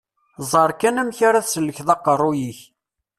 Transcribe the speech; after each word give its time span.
Ẓer 0.51 0.71
kan 0.79 0.99
amek 1.01 1.19
ara 1.27 1.45
tesselkeḍ 1.45 1.87
aqqerruy-ik. 1.95 2.59